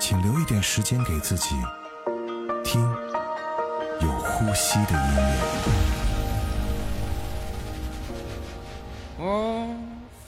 [0.00, 1.56] 请留一点时间给自己，
[2.64, 2.80] 听
[4.00, 5.38] 有呼吸的音乐。
[9.20, 9.70] Oh,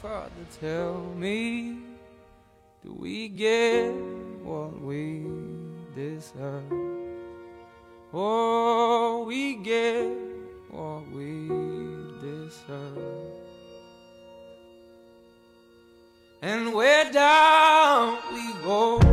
[0.03, 1.79] Father, tell me,
[2.83, 3.93] do we get
[4.45, 5.25] what we
[5.95, 6.65] deserve?
[8.13, 10.11] Oh, we get
[10.71, 11.49] what we
[12.21, 12.99] deserve.
[16.43, 19.10] And where down we go.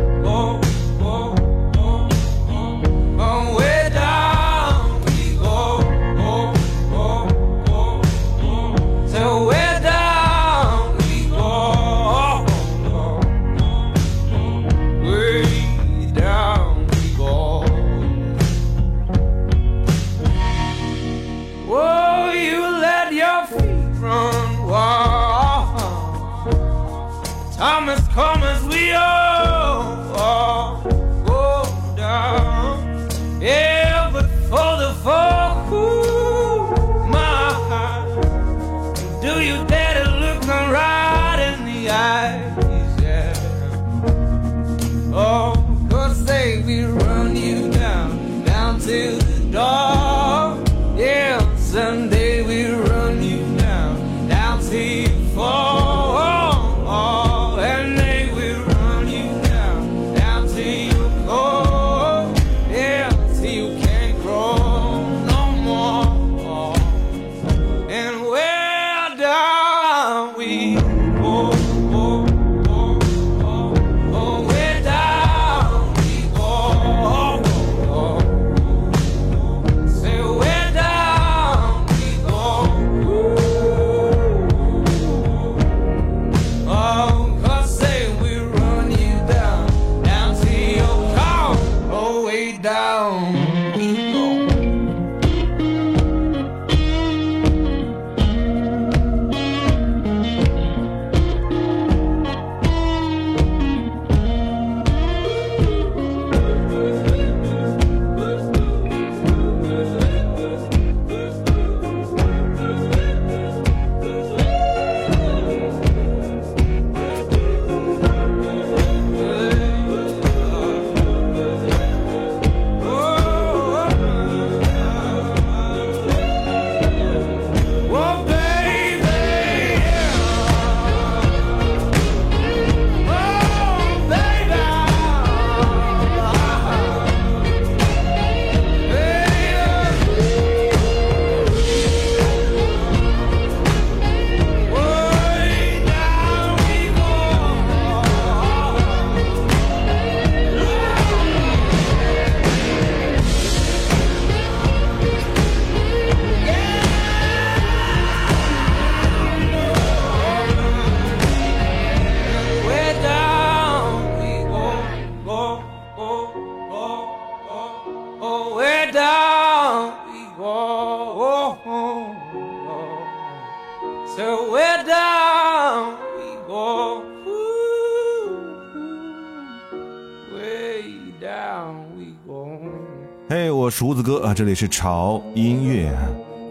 [183.78, 185.96] 厨子哥啊，这里是潮音乐。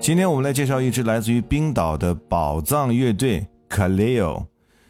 [0.00, 4.46] 今天我们来介绍一支来自于冰岛的宝藏乐队 Kaleo。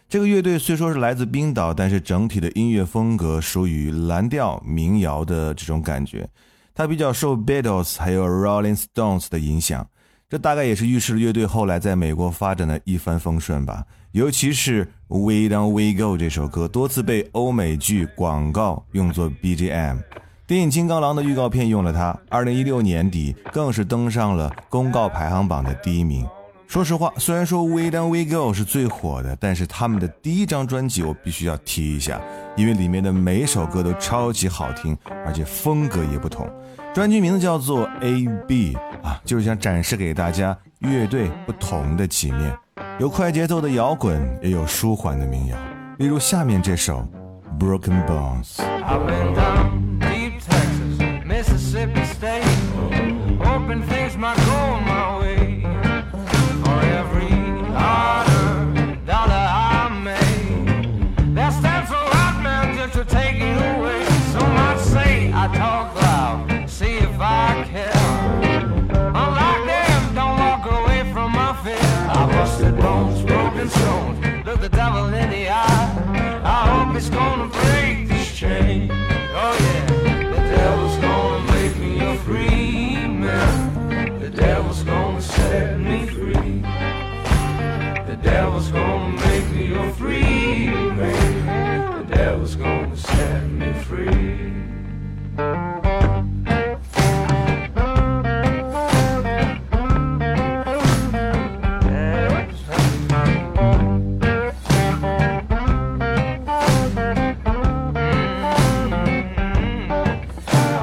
[0.06, 6.28] 这个乐队虽说是来自冰岛，但是整体的音乐风格属于蓝调民谣的这种感觉。
[6.74, 9.88] 它比较受 Beatles 还有 Rolling Stones 的影响，
[10.28, 13.82] 这大概也是预示了乐队后来在美国发展的一帆风顺吧。
[14.12, 20.00] 尤其是《We Don't We Go》这首歌，多次被欧美剧广告用作 BGM。
[20.46, 22.16] 电影《金刚狼》的预告片用了它。
[22.28, 26.24] 二零一六年底，更是登上了公告排行榜的第一名。
[26.68, 32.20] 说实话，虽然说《We Down We Go》是最火的，但是他们的第一张专辑我必须要提一下，
[32.54, 34.96] 因为里面的每首歌都超级好听，
[35.26, 36.48] 而且风格也不同。
[36.94, 42.56] 专辑名字叫做《A B》啊，就是想展示给大家乐队不同的几面，
[43.00, 45.56] 有快节奏的摇滚，也有舒缓的民谣。
[45.98, 47.04] 例如下面这首
[47.60, 48.58] 《Broken Bones》。
[54.26, 54.55] not girl.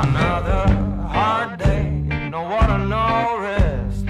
[0.03, 0.67] Another
[1.07, 1.89] hard day,
[2.29, 4.05] no water, no rest.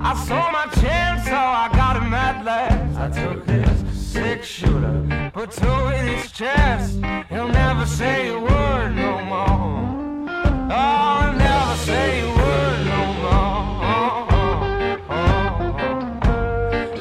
[0.00, 2.96] I saw my chance, so I got him at last.
[2.96, 6.94] I took his six shooter, put two in his chest.
[7.28, 10.28] He'll never say a word no more.
[10.70, 14.26] Oh, he'll never say a word no more.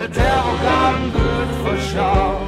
[0.02, 2.42] The devil got him good for sure.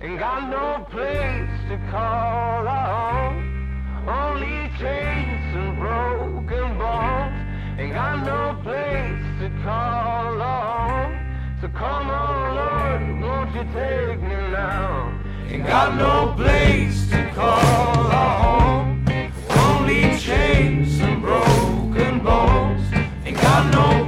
[0.00, 2.41] Ain't got no place to call
[9.62, 11.14] call home.
[11.60, 15.16] So come on, Lord, won't you take me now?
[15.48, 19.06] Ain't got no place to call home.
[19.50, 22.82] Only chains and broken bones.
[23.24, 24.01] Ain't got no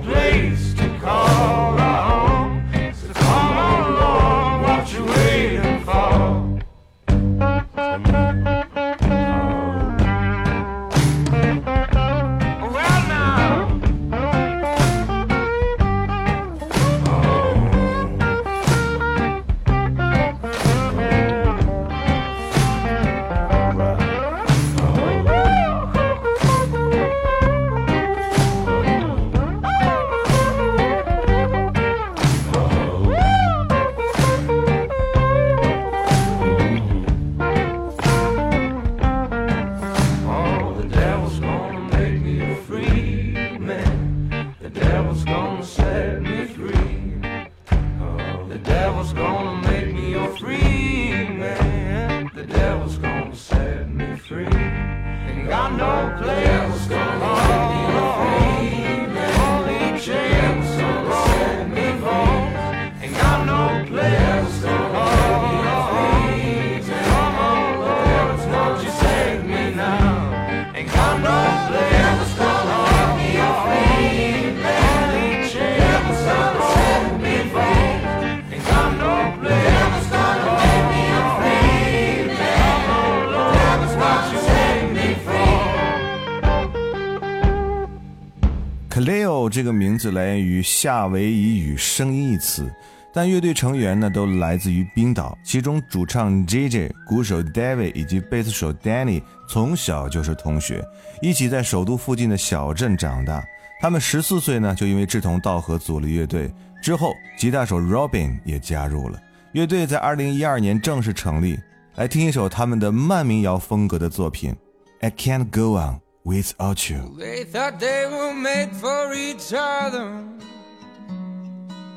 [90.14, 92.72] 来源于夏威夷语“声音”一词，
[93.12, 100.82] 但乐队成员呢都来自于冰岛，其中主唱 JJ、鼓手 David 以及贝斯手 Danny 从小就是同学，
[101.20, 103.44] 一起在首都附近的小镇长大。
[103.80, 106.50] 他们十四岁呢就因为志同道合组了乐队，
[106.82, 109.20] 之后吉他手 Robin 也加入了
[109.52, 111.58] 乐队，在二零一二年正式成立。
[111.96, 114.52] 来听一首他们的慢民谣风格的作品
[115.00, 120.24] 《I Can't Go On Without You》。They thought they were made for each other.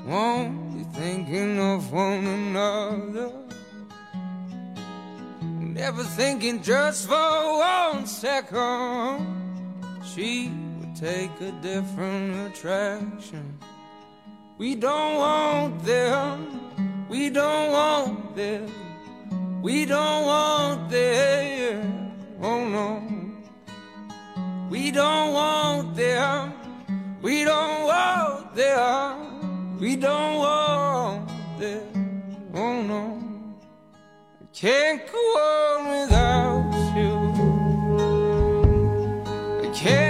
[0.05, 3.31] Won't be thinking of one another.
[5.41, 9.25] Never thinking just for one second.
[10.03, 13.57] She would take a different attraction.
[14.57, 17.07] We don't want them.
[17.07, 19.61] We don't want them.
[19.61, 22.11] We don't want them.
[22.41, 23.16] Oh no.
[24.69, 26.53] We don't want them.
[27.21, 29.77] We don't want them.
[29.79, 32.49] We don't want them.
[32.53, 33.23] Oh no.
[34.41, 37.11] I can't go on without you.
[39.63, 40.06] I can't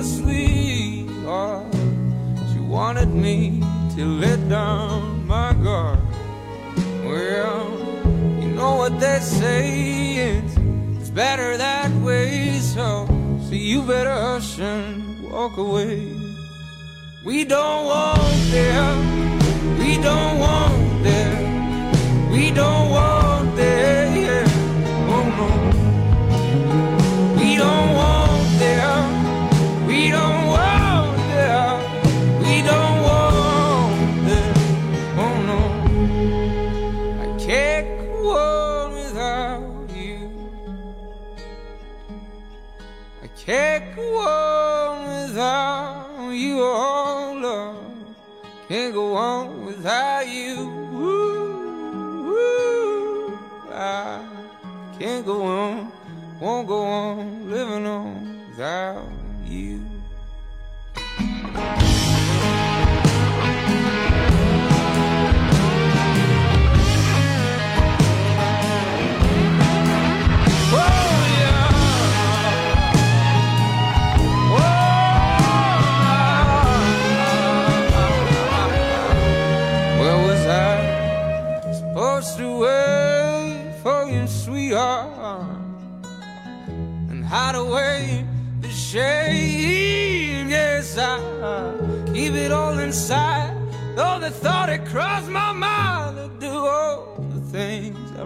[0.00, 1.74] my sweetheart?
[1.74, 3.60] Uh, she wanted me
[3.94, 5.98] to let down my guard.
[7.04, 7.68] Well,
[8.40, 13.06] you know what they say, it's, it's It's better that way, so
[13.46, 16.14] so you better hush and walk away.
[17.24, 18.96] We don't want them.
[19.78, 22.30] We don't want them.
[22.30, 24.16] We don't want them.
[24.24, 24.46] Yeah.
[25.14, 25.48] Oh no.
[27.38, 28.19] We don't want
[56.40, 59.19] won't go on living on without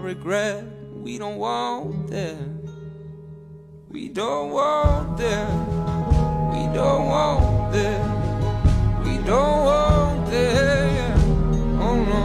[0.05, 0.63] regret.
[0.93, 2.61] We don't want them.
[3.89, 5.49] We don't want them.
[6.53, 9.03] We don't want them.
[9.03, 11.81] We don't want them.
[11.81, 12.23] Oh no.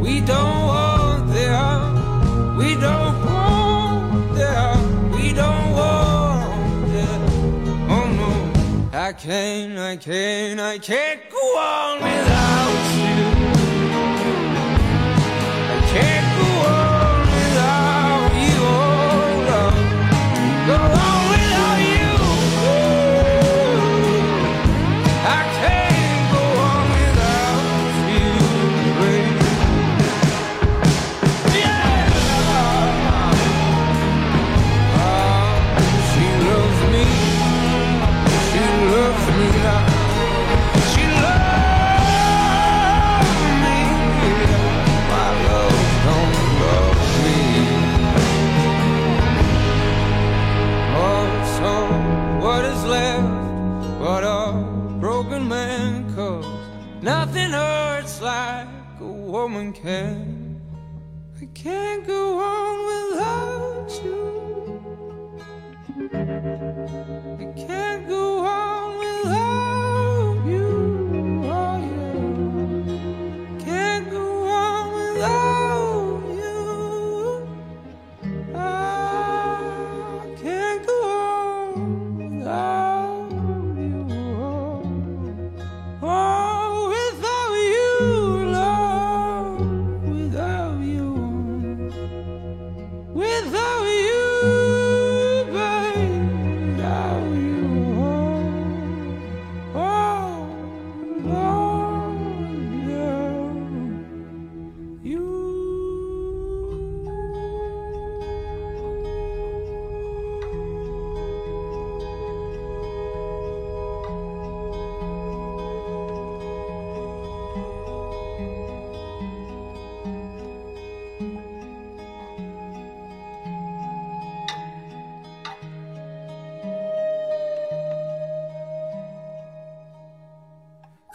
[0.00, 2.56] We don't want them.
[2.56, 5.10] We don't want them.
[5.10, 7.20] We don't want them.
[7.90, 8.30] Oh no.
[8.96, 12.75] I can't, I can't, I can't go on without
[15.96, 16.25] Yeah.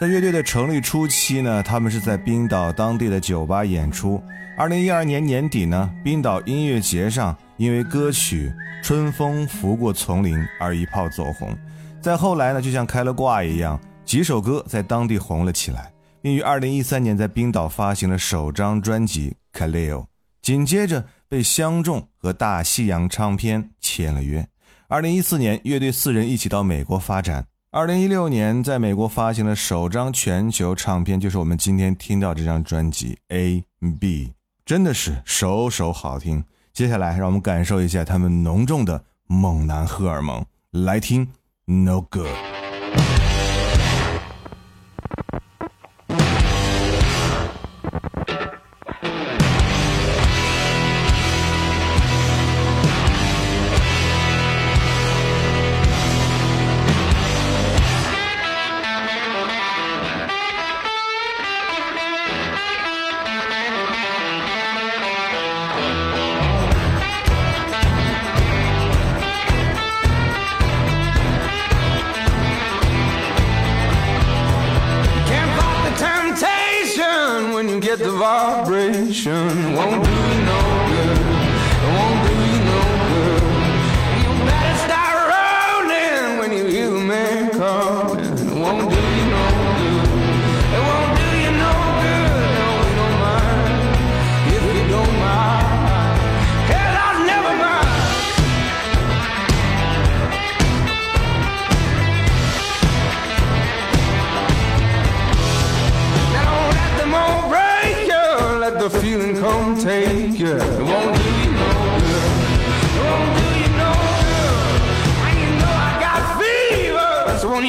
[0.01, 4.19] 在乐队的成立初期呢，他们是在冰岛当地的酒吧演出。
[4.57, 8.51] 二零一二年年底呢，冰岛音乐节上因为歌曲
[8.83, 11.55] 《春风拂过丛林》而一炮走红。
[12.01, 19.97] 再后来呢，就像开了挂一样，几首歌在当地红了起来，并于二零一三年在冰岛发行了首张专辑《Kaleo》，
[20.41, 24.47] 紧接着被相中和大西洋唱片签了约。
[24.87, 27.45] 二零一四年，乐队四人一起到美国发展。
[27.73, 33.63] 二零一六年，在美国发行的首张全球唱片，就是我们今天听到这张专辑《A
[33.97, 34.27] B》，
[34.65, 36.43] 真的是首首好听。
[36.73, 40.45] 接下来，让我们感受一下他们浓重的猛男荷尔蒙。
[40.71, 41.25] 来听
[41.65, 42.27] 《No Good》。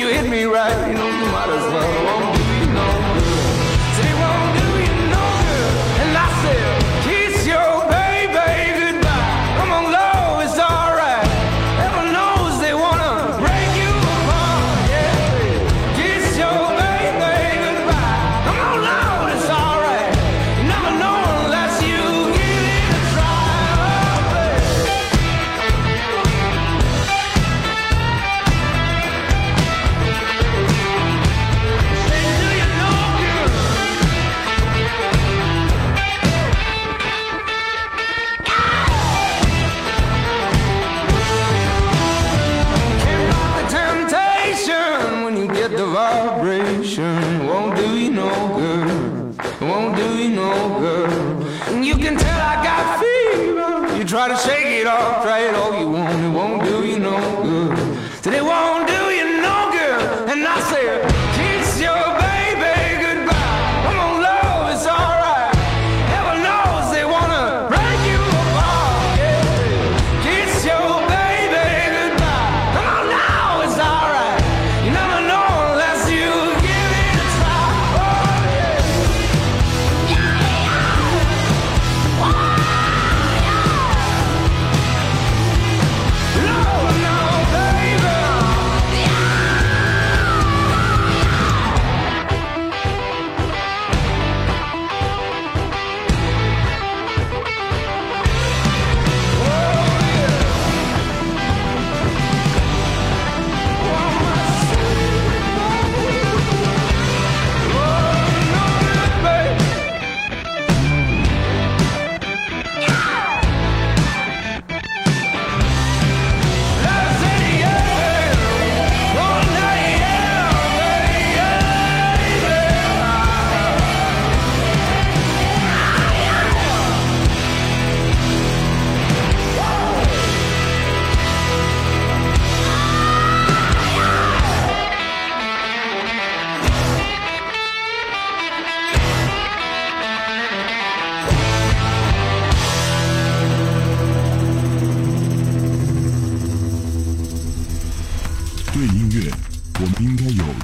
[0.02, 2.11] you hit me right, you know you might as well.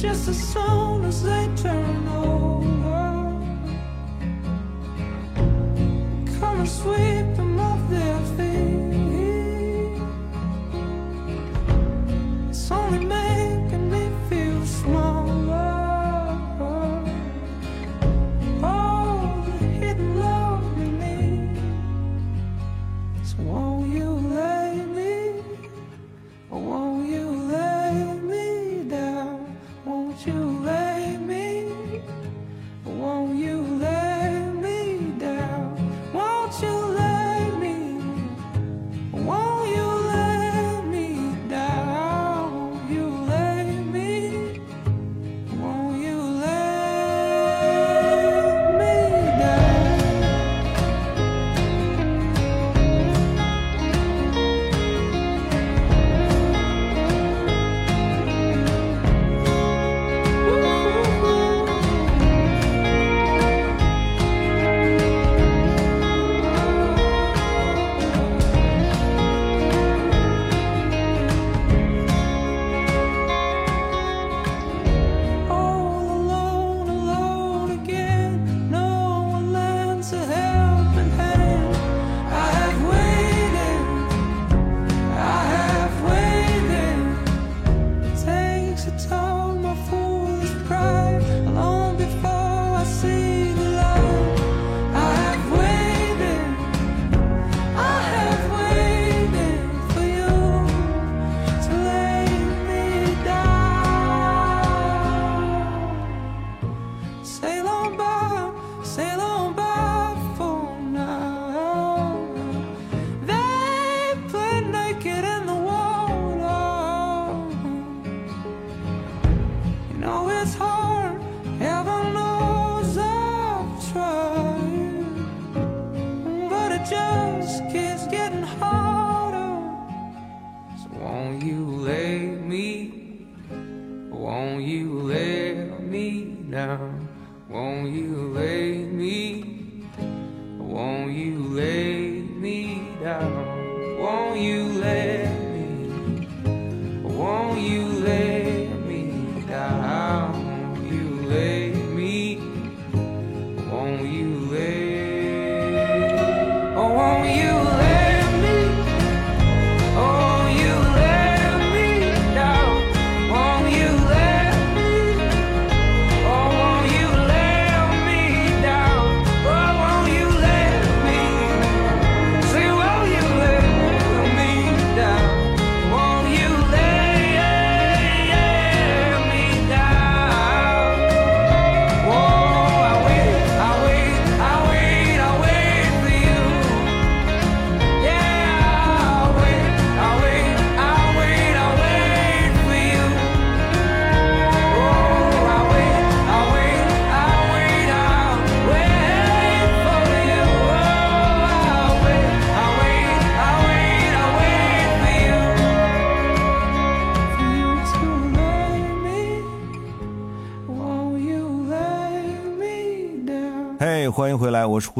[0.00, 2.59] just as soon as they turn over.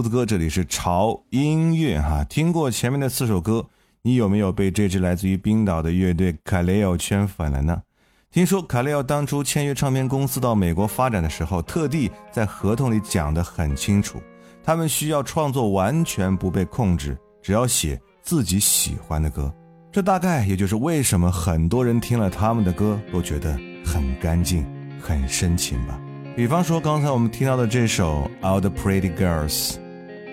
[0.00, 2.24] 胡子哥，这里是潮音乐哈。
[2.24, 3.62] 听过前面的四首歌，
[4.00, 7.82] 你有没有被这支来自于冰岛的乐队卡雷奥圈粉了呢？
[8.30, 14.18] 听说卡雷奥当初签约唱片公司到美国发展的时候，特地在合同里讲得很清楚，
[14.64, 19.52] 他们需要创作完全不被控制，只要写自己喜欢的歌。
[19.92, 23.52] 这大概也就是为什么很多人听了他们的歌都觉得
[23.84, 24.64] 很干净、
[24.98, 26.00] 很深情吧。
[26.34, 29.72] 比方说刚才我们听到的这首《All the Pretty Girls》，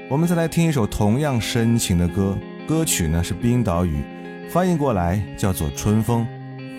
[0.10, 4.02] 我们再来听一首同样深情的歌，歌曲呢是冰岛语，
[4.50, 6.26] 翻译过来叫做《春风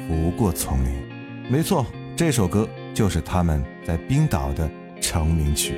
[0.09, 0.91] 拂过丛林》。
[1.47, 1.85] 没错，
[2.17, 5.75] 这首歌就是他们在冰岛的成名曲。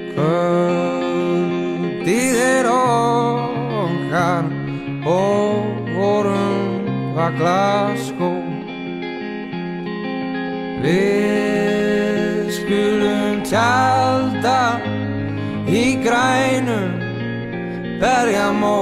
[18.01, 18.77] Bergamo.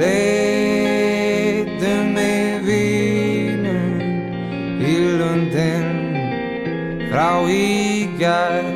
[0.00, 3.98] Leiddu mig vínum
[4.80, 5.88] í lundin
[7.10, 8.70] frá ígjær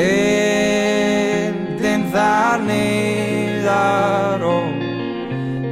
[0.00, 4.68] Lindin þar niðar og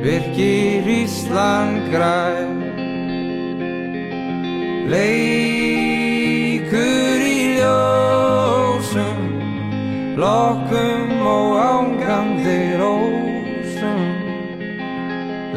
[0.06, 2.48] virkir Ísland grær
[4.94, 5.47] Leiddu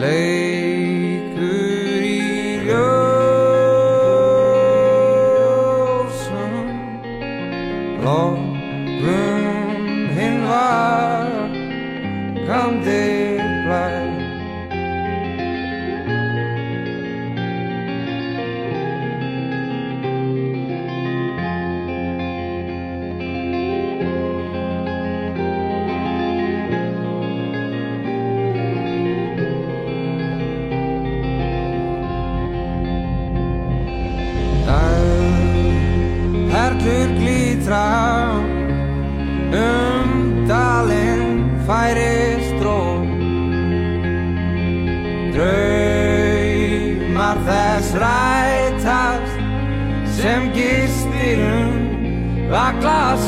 [0.02, 0.40] Lay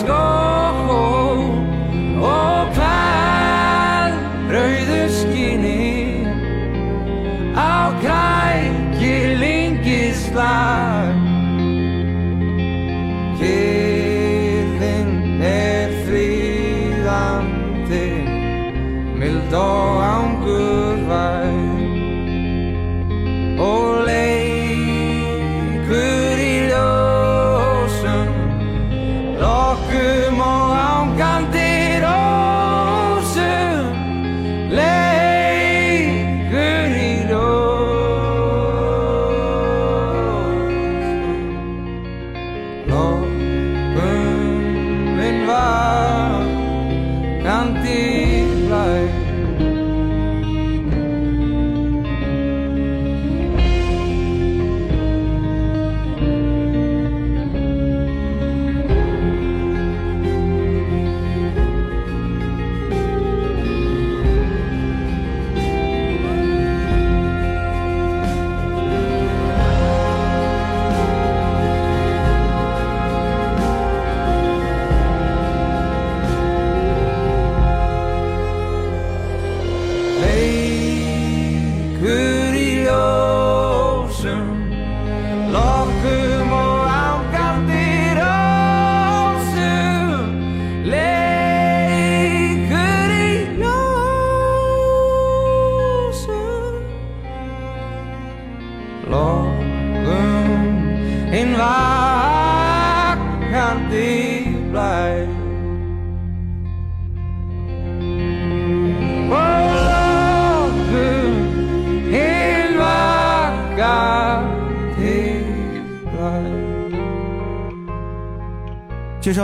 [0.06, 0.43] score.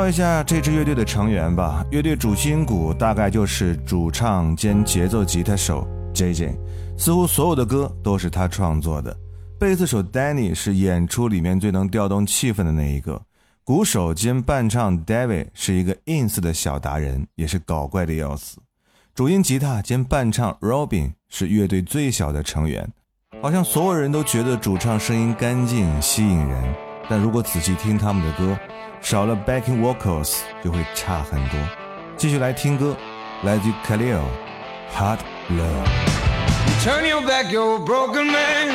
[0.10, 1.86] 一下这支乐队的成员吧。
[1.92, 6.58] 乐队主心骨大概就是主唱兼节奏吉他手 J.J，
[6.98, 9.16] 似乎所有的歌都是他创作的。
[9.60, 13.22] 贝斯手 Danny 是演出里面最能调动气氛的那一个。
[13.64, 18.58] 鼓手兼伴唱 David 是一个 ins 的小达人，也是搞怪的要死。
[19.14, 22.92] 主音吉他兼伴唱 Robin 是乐队最小的成员。
[23.44, 26.76] 好像所有人都觉得主唱声音干净吸引人，
[27.09, 28.59] 但如果仔细听他们的歌，
[29.01, 31.59] 少了 backing vocals 就会差很多。
[32.17, 32.97] 继续来听歌，
[33.43, 34.21] 来自于 Khalil
[34.97, 35.19] Hard
[35.51, 35.89] Love。
[36.83, 38.69] Turn your back, you're a broken man.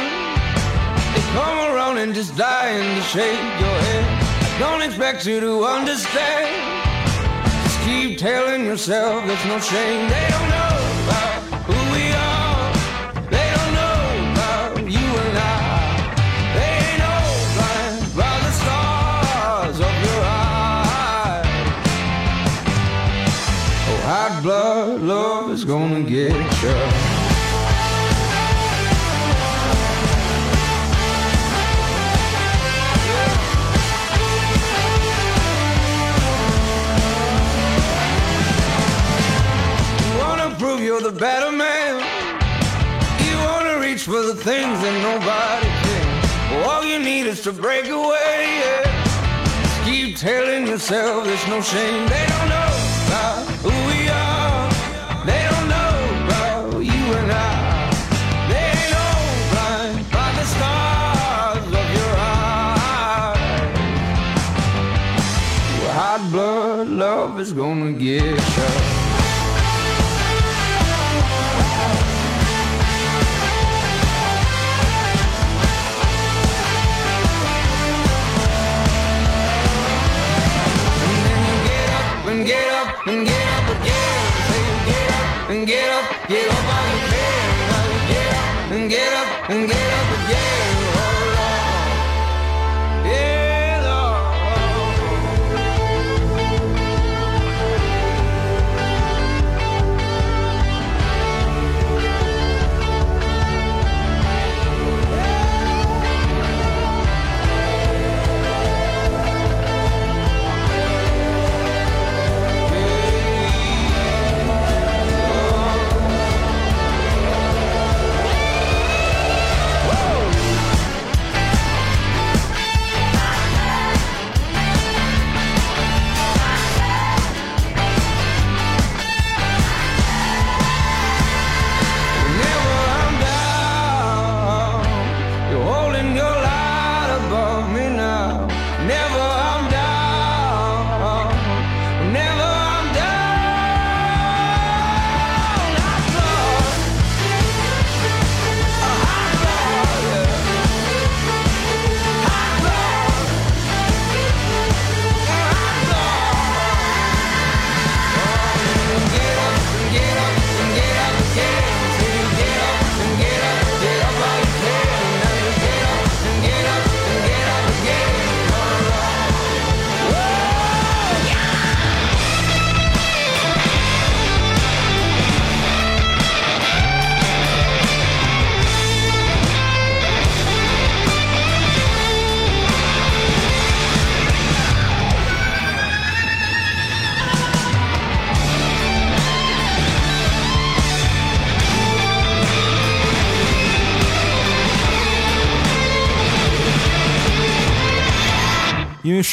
[1.14, 4.06] They come around and just dying to shake your head.
[4.42, 6.50] I don't expect you to understand.
[7.64, 10.08] Just keep telling yourself there's no shame.
[10.10, 10.53] They don't
[25.65, 27.25] gonna get you.
[40.95, 41.95] You're the better man.
[43.27, 46.63] You wanna reach for the things that nobody can.
[46.63, 48.61] All you need is to break away.
[48.61, 49.63] Yeah.
[49.63, 52.07] Just keep telling yourself there's no shame.
[52.07, 52.71] They don't know
[53.09, 54.24] about who we are.
[67.39, 69.05] Is gonna get you.
[82.27, 83.69] and get up and get up
[85.47, 86.29] and get up, get up.
[86.29, 86.85] Get up
[88.71, 89.94] and get up and get up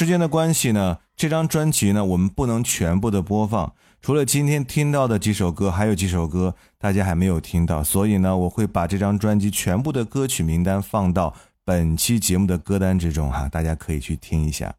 [0.02, 3.72] 时间的关系呢，这张专辑呢，我们不能全部的播放。
[4.02, 14.74] 除了今天听到的几首歌，还有几首歌大家还没有听到，所以呢，我会把这张专辑全部的歌曲名单放到本期节目的歌单之中哈，大家可以去听一下。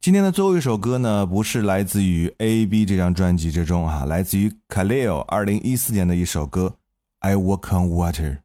[0.00, 6.76] 今天的最后一首歌呢，不是来自于 A B 这张专辑之中哈，来自于 Khalil 二零一四年的一首歌
[7.28, 8.36] 《I Walk on Water》。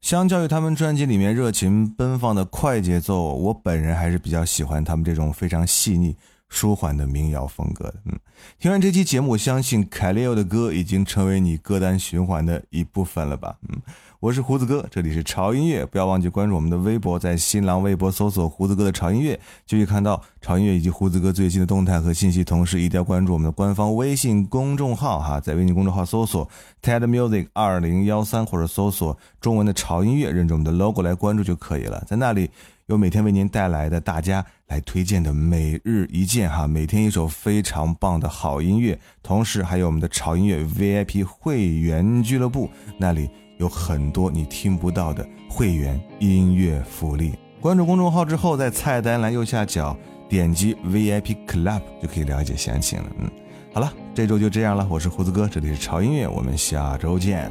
[0.00, 6.16] 相较于他们专辑里面热情奔放的快节奏，我本人还是比较喜欢他们这种非常细腻、
[6.48, 7.94] 舒缓的民谣风格的。
[8.04, 8.18] 嗯，
[8.58, 13.58] 听完这期节目，相信凯利欧的歌已经成为你歌单循环的一部分了吧？
[13.68, 13.82] 嗯，
[14.20, 22.42] 我是胡子哥，这里是潮音乐，不要忘记关注我们的微博，在新浪微博搜索“胡子哥的潮音乐”，就可以看到潮音乐以及胡子哥最新的动态和信息。
[22.42, 26.50] 同时，一定要关注我们的官方微信公众号哈，在微信公众号搜索
[26.82, 32.02] “TED Music 二零幺三”或者搜索中文的潮音乐，认准我们的 logo 来关注就可以了。
[32.04, 32.50] 在那里
[32.86, 43.30] 有每天为您带来的大家来推荐的每日一见哈，每天一首非常棒的好音乐，同时还有我们的潮音乐 VIP 会员俱乐部那里。
[43.58, 47.34] 有很多你听不到的会员音乐福利。
[47.60, 49.96] 关注公众号之后，在菜单栏右下角
[50.28, 53.06] 点击 VIP Club 就可以了解详情了。
[53.18, 53.28] 嗯，
[53.74, 54.86] 好了，这周就这样了。
[54.88, 57.50] 我是胡子哥，这里是潮音乐，我们下周见。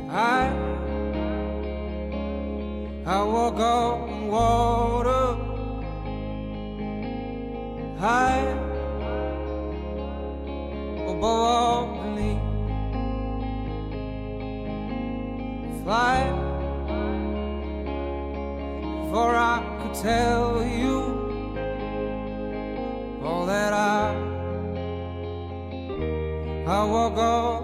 [15.87, 16.19] Fly
[19.05, 20.97] before I could tell you
[23.23, 24.13] all that I.
[26.67, 27.56] I walk on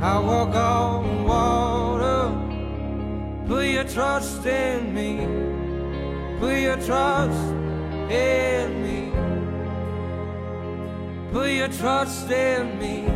[0.00, 2.32] I walk on water.
[3.48, 5.26] Put your trust in me.
[6.38, 7.52] Put your trust
[8.08, 9.12] in me.
[11.32, 13.06] Put your trust in me.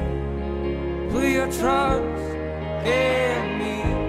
[1.12, 2.03] Put your trust
[2.85, 4.02] in me.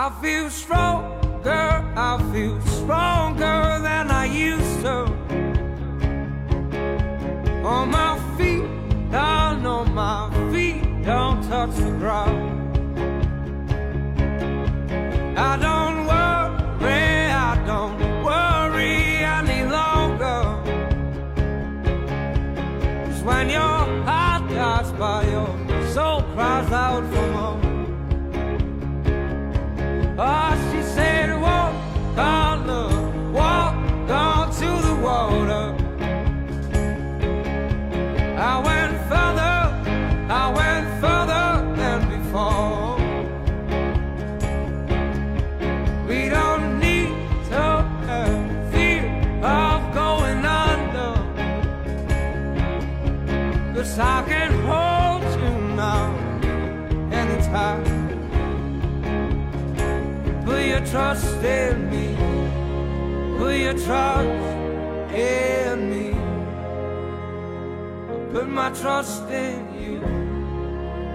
[0.00, 5.06] I feel stronger, I feel stronger than I used to.
[7.66, 8.62] On my feet,
[9.12, 12.47] I know my feet don't touch the ground.
[68.58, 70.00] My trust in you.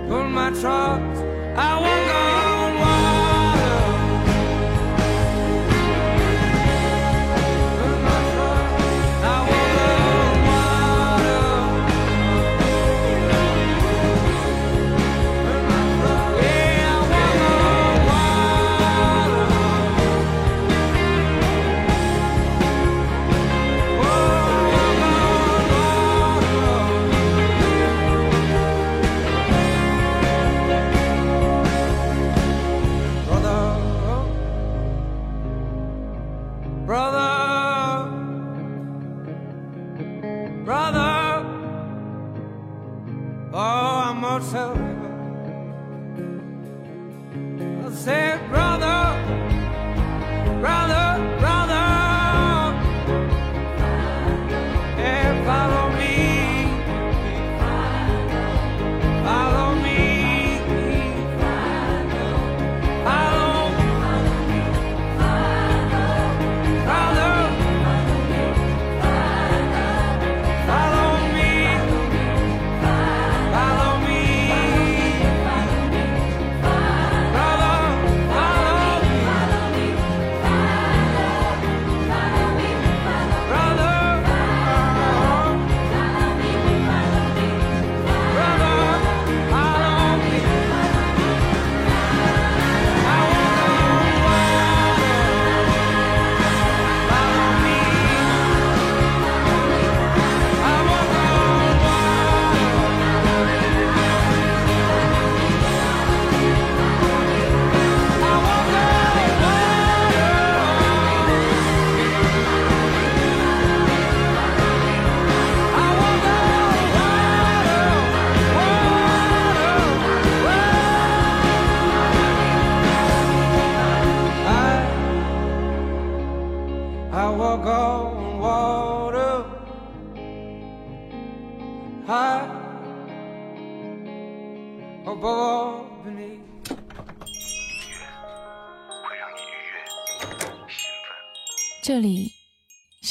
[0.08, 1.20] Put my trust.
[1.58, 1.93] I won't
[43.56, 45.03] Oh, I'm also.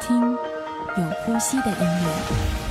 [0.00, 0.20] 听
[0.96, 2.69] 有呼吸的音乐。